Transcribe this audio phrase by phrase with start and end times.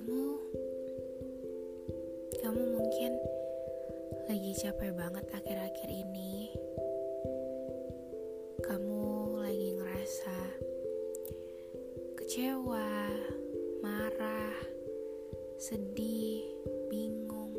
[0.00, 0.32] Kamu,
[2.40, 3.12] kamu mungkin
[4.32, 6.56] lagi capek banget akhir-akhir ini.
[8.64, 10.36] Kamu lagi ngerasa
[12.16, 13.12] kecewa,
[13.84, 14.56] marah,
[15.60, 16.48] sedih,
[16.88, 17.52] bingung,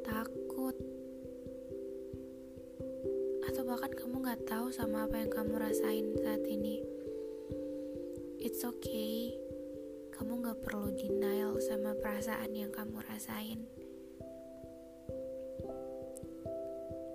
[0.00, 0.80] takut,
[3.44, 6.80] atau bahkan kamu nggak tahu sama apa yang kamu rasain saat ini.
[8.40, 9.43] It's okay.
[10.14, 13.66] Kamu gak perlu denial sama perasaan yang kamu rasain.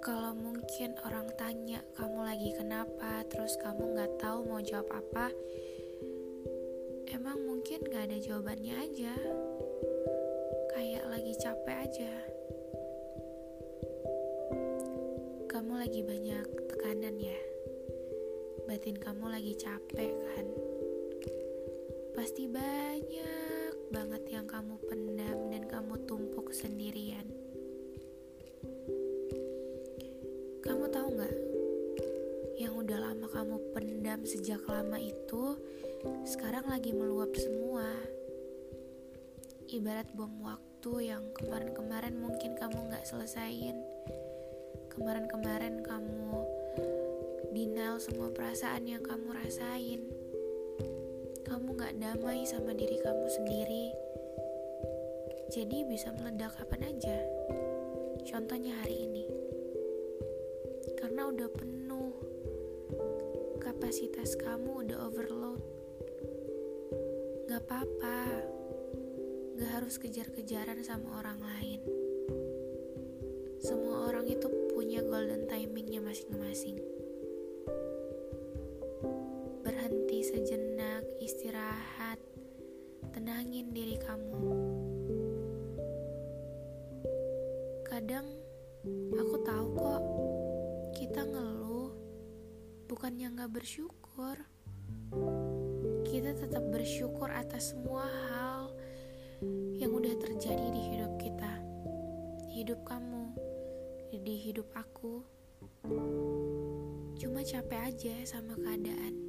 [0.03, 5.31] Kalau mungkin orang tanya kamu lagi kenapa, terus kamu gak tahu mau jawab apa,
[7.15, 9.15] emang mungkin gak ada jawabannya aja.
[10.75, 12.13] Kayak lagi capek aja.
[15.47, 17.39] Kamu lagi banyak tekanan ya.
[18.67, 20.68] Batin kamu lagi capek kan?
[22.19, 27.23] Pasti banyak banget yang kamu pendam dan kamu tumpuk sendirian.
[30.59, 31.35] Kamu tahu nggak?
[32.59, 35.63] Yang udah lama kamu pendam sejak lama itu
[36.27, 37.87] sekarang lagi meluap semua.
[39.71, 43.79] Ibarat bom waktu yang kemarin-kemarin mungkin kamu nggak selesain.
[44.91, 46.35] Kemarin-kemarin kamu
[47.55, 50.18] denial semua perasaan yang kamu rasain
[51.49, 53.89] kamu gak damai sama diri kamu sendiri.
[55.49, 57.17] Jadi bisa meledak kapan aja.
[58.21, 59.25] Contohnya hari ini.
[60.93, 62.13] Karena udah penuh.
[63.57, 65.61] Kapasitas kamu udah overload.
[67.49, 68.45] Gak apa-apa.
[69.57, 71.81] Gak harus kejar-kejaran sama orang lain.
[73.57, 76.77] Semua orang itu punya golden timingnya masing-masing.
[79.65, 80.68] Berhenti sejenak,
[81.29, 82.17] istirahat,
[83.13, 84.49] tenangin diri kamu.
[87.85, 88.25] Kadang
[89.13, 90.03] aku tahu kok
[90.97, 91.93] kita ngeluh
[92.89, 94.41] bukannya nggak bersyukur.
[96.09, 98.73] Kita tetap bersyukur atas semua hal
[99.77, 101.53] yang udah terjadi di hidup kita,
[102.57, 103.37] hidup kamu,
[104.17, 105.21] di hidup aku.
[107.21, 109.28] Cuma capek aja sama keadaan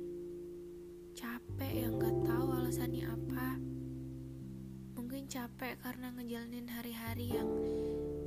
[1.20, 3.60] capek yang gak tahu alasannya apa.
[4.96, 7.50] Mungkin capek karena ngejalanin hari-hari yang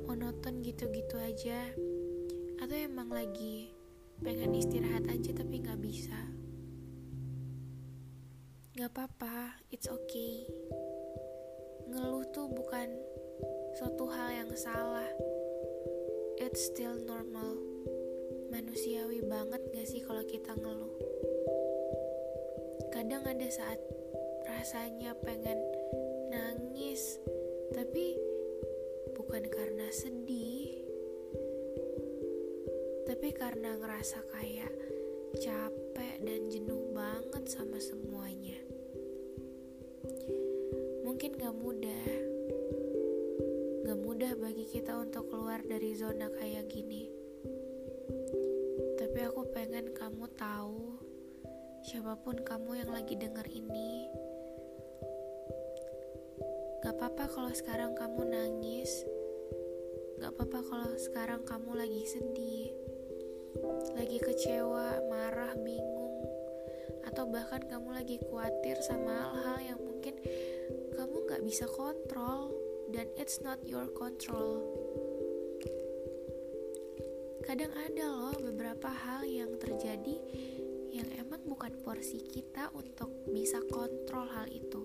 [0.06, 1.74] monoton gitu-gitu aja.
[2.62, 3.74] Atau emang lagi
[4.22, 6.14] pengen istirahat aja tapi gak bisa.
[8.78, 10.46] Gak apa-apa it's okay.
[11.90, 12.94] Ngeluh tuh bukan
[13.74, 15.10] suatu hal yang salah.
[16.38, 17.58] It's still normal.
[18.54, 20.94] Manusiawi banget gak sih kalau kita ngeluh
[23.04, 23.76] kadang ada saat
[24.48, 25.60] rasanya pengen
[26.32, 27.20] nangis
[27.76, 28.16] tapi
[29.12, 30.72] bukan karena sedih
[33.04, 34.72] tapi karena ngerasa kayak
[35.36, 38.56] capek dan jenuh banget sama semuanya.
[41.04, 42.08] Mungkin gak mudah
[43.84, 47.12] gak mudah bagi kita untuk keluar dari zona kayak gini.
[48.96, 51.03] Tapi aku pengen kamu tahu
[51.84, 54.08] siapa pun kamu yang lagi denger ini,
[56.80, 59.04] gak apa-apa kalau sekarang kamu nangis,
[60.16, 62.72] gak apa-apa kalau sekarang kamu lagi sedih,
[64.00, 66.24] lagi kecewa, marah, bingung,
[67.04, 70.16] atau bahkan kamu lagi khawatir sama hal-hal yang mungkin
[70.96, 72.48] kamu gak bisa kontrol
[72.96, 74.64] dan it's not your control.
[77.44, 80.16] Kadang ada loh beberapa hal yang terjadi
[80.94, 81.10] yang
[81.44, 84.82] bukan porsi kita untuk bisa kontrol hal itu.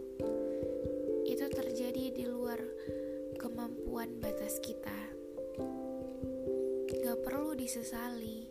[1.23, 2.59] Itu terjadi di luar
[3.39, 4.99] kemampuan batas kita.
[6.91, 8.45] Gak perlu disesali.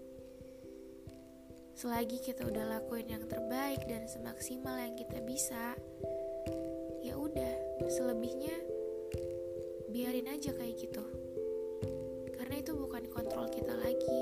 [1.78, 5.78] Selagi kita udah lakuin yang terbaik dan semaksimal yang kita bisa,
[7.06, 8.56] ya udah, selebihnya
[9.88, 11.04] biarin aja kayak gitu.
[12.38, 14.20] karena itu bukan kontrol kita lagi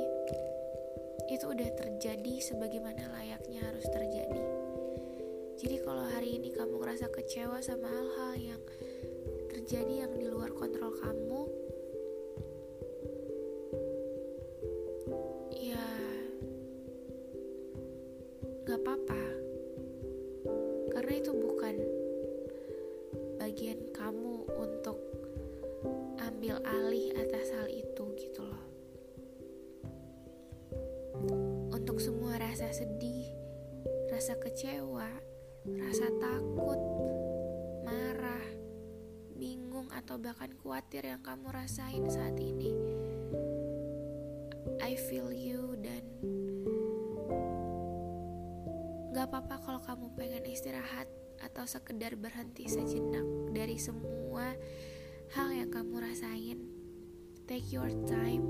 [1.36, 4.40] itu udah terjadi sebagaimana layaknya harus terjadi.
[5.60, 8.62] Jadi kalau hari ini kamu ngerasa kecewa sama hal-hal yang
[9.52, 11.44] terjadi yang di luar kontrol kamu
[34.26, 35.06] rasa kecewa
[35.86, 36.82] rasa takut
[37.86, 38.42] marah
[39.38, 42.74] bingung atau bahkan khawatir yang kamu rasain saat ini.
[44.82, 46.02] I feel you dan
[49.14, 51.06] gak apa-apa kalau kamu pengen istirahat
[51.38, 54.58] atau sekedar berhenti sejenak dari semua
[55.38, 56.66] hal yang kamu rasain.
[57.46, 58.42] Take your time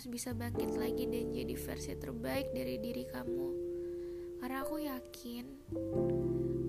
[0.00, 3.48] harus bisa bangkit lagi dan jadi versi terbaik dari diri kamu
[4.40, 5.44] karena aku yakin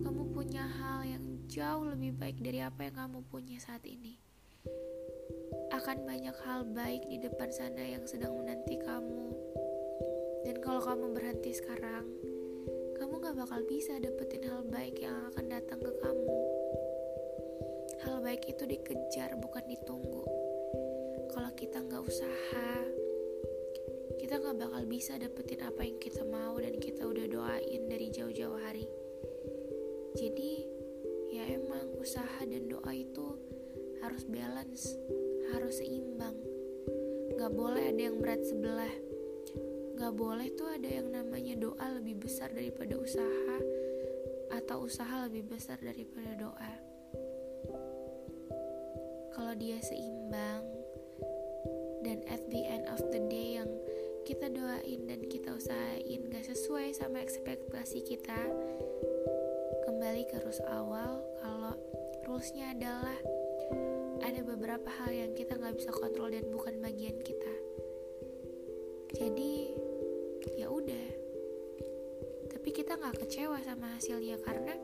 [0.03, 4.19] kamu punya hal yang jauh lebih baik dari apa yang kamu punya saat ini
[5.71, 9.31] akan banyak hal baik di depan sana yang sedang menanti kamu
[10.43, 12.03] dan kalau kamu berhenti sekarang
[13.21, 16.35] gak bakal bisa dapetin hal baik yang akan datang ke kamu.
[18.03, 20.25] Hal baik itu dikejar, bukan ditunggu.
[21.31, 22.70] Kalau kita nggak usaha,
[24.61, 28.85] bakal bisa dapetin apa yang kita mau dan kita udah doain dari jauh-jauh hari.
[30.13, 30.61] Jadi,
[31.33, 33.41] ya emang usaha dan doa itu
[34.05, 34.93] harus balance,
[35.49, 36.37] harus seimbang.
[37.41, 38.93] Gak boleh ada yang berat sebelah
[40.01, 43.57] Gak boleh tuh ada yang namanya doa lebih besar daripada usaha
[44.49, 46.73] atau usaha lebih besar daripada doa.
[49.29, 50.65] Kalau dia seimbang
[52.01, 53.69] dan at the end of the day yang
[54.31, 58.39] kita doain dan kita usahain gak sesuai sama ekspektasi kita,
[59.83, 61.75] kembali ke rules awal kalau
[62.23, 63.19] rulesnya adalah
[64.23, 67.53] ada beberapa hal yang kita nggak bisa kontrol dan bukan bagian kita.
[69.19, 69.75] Jadi
[70.55, 71.07] ya udah
[72.55, 74.79] tapi kita nggak kecewa sama hasilnya karena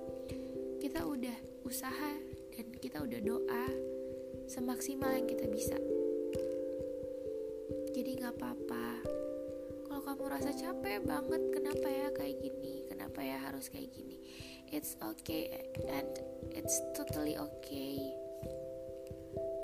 [0.83, 2.19] kita udah usaha
[2.51, 3.65] dan kita udah doa
[4.51, 5.79] semaksimal yang kita bisa
[10.37, 14.21] kalau kamu rasa capek banget kenapa ya kayak gini kenapa ya harus kayak gini.
[14.69, 15.49] It's okay
[15.89, 16.13] and
[16.53, 18.13] it's totally okay.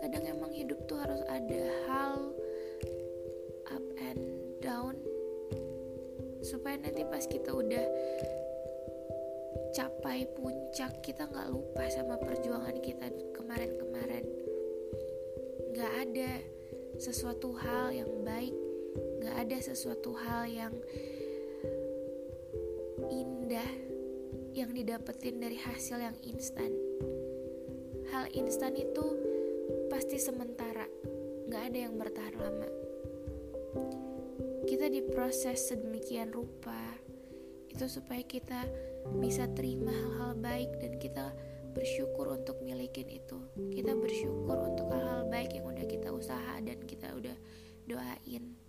[0.02, 2.34] Kadang emang hidup tuh harus ada hal
[3.70, 4.26] up and
[4.66, 4.98] down
[6.42, 7.86] supaya nanti pas kita udah
[9.78, 14.26] capai puncak kita nggak lupa sama perjuangan kita kemarin-kemarin.
[15.70, 16.32] Nggak ada
[16.98, 18.63] sesuatu hal yang baik
[19.24, 20.76] nggak ada sesuatu hal yang
[23.08, 23.72] indah
[24.52, 26.76] yang didapetin dari hasil yang instan.
[28.12, 29.06] Hal instan itu
[29.88, 30.84] pasti sementara.
[31.48, 32.70] Nggak ada yang bertahan lama.
[34.68, 37.00] Kita diproses sedemikian rupa
[37.72, 38.68] itu supaya kita
[39.24, 41.32] bisa terima hal-hal baik dan kita
[41.72, 43.40] bersyukur untuk milikin itu.
[43.72, 47.34] Kita bersyukur untuk hal-hal baik yang udah kita usaha dan kita udah
[47.88, 48.63] doain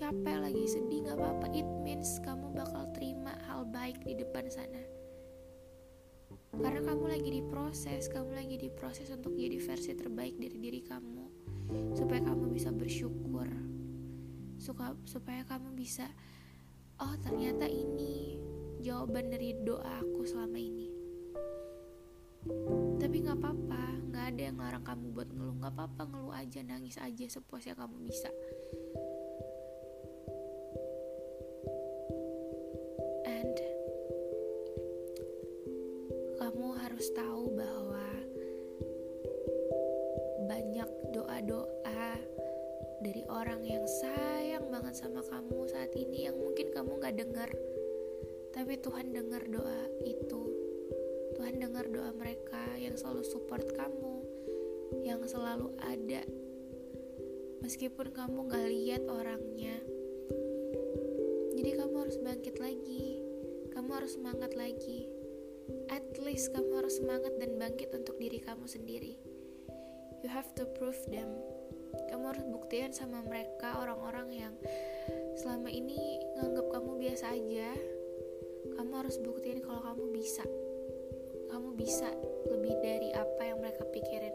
[0.00, 1.46] capek lagi sedih gak apa-apa.
[1.52, 4.80] It means kamu bakal terima hal baik di depan sana.
[6.56, 11.24] Karena kamu lagi diproses kamu lagi diproses untuk jadi versi terbaik dari diri kamu.
[11.92, 13.44] Supaya kamu bisa bersyukur.
[14.56, 16.08] Suka supaya kamu bisa
[16.96, 18.40] oh ternyata ini
[18.80, 20.88] jawaban dari doa aku selama ini.
[22.96, 25.60] Tapi nggak apa-apa nggak ada yang larang kamu buat ngeluh.
[25.60, 28.32] Nggak apa-apa ngeluh aja nangis aja sepuasnya kamu bisa
[37.00, 38.08] harus tahu bahwa
[40.44, 42.12] banyak doa-doa
[43.00, 47.48] dari orang yang sayang banget sama kamu saat ini yang mungkin kamu gak dengar.
[48.52, 50.44] Tapi Tuhan dengar doa itu.
[51.40, 54.20] Tuhan dengar doa mereka yang selalu support kamu
[55.00, 56.20] yang selalu ada.
[57.64, 59.80] Meskipun kamu gak lihat orangnya.
[61.56, 63.24] Jadi kamu harus bangkit lagi.
[63.72, 65.19] Kamu harus semangat lagi
[65.90, 69.14] at least kamu harus semangat dan bangkit untuk diri kamu sendiri.
[70.20, 71.30] You have to prove them.
[72.12, 74.54] Kamu harus buktikan sama mereka orang-orang yang
[75.38, 77.70] selama ini nganggap kamu biasa aja.
[78.80, 80.44] kamu harus buktiin kalau kamu bisa
[81.52, 82.08] kamu bisa
[82.48, 84.32] lebih dari apa yang mereka pikirin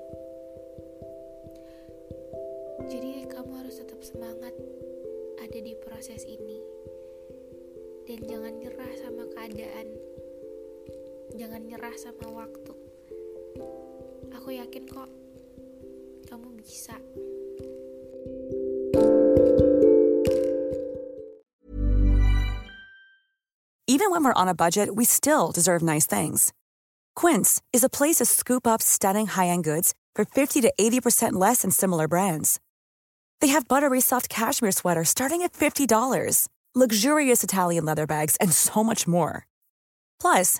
[2.86, 4.54] jadi kamu harus tetap semangat
[5.42, 6.62] ada di proses ini
[8.06, 9.88] dan jangan nyerah sama keadaan
[11.36, 12.74] jangan nyerah sama waktu
[14.32, 15.12] aku yakin kok
[16.32, 16.96] kamu bisa
[23.86, 26.51] Even when we're on a budget, we still deserve nice things.
[27.15, 31.62] Quince is a place to scoop up stunning high-end goods for 50 to 80% less
[31.62, 32.60] than similar brands.
[33.39, 35.88] They have buttery soft cashmere sweaters starting at $50,
[36.75, 39.48] luxurious Italian leather bags, and so much more.
[40.20, 40.60] Plus,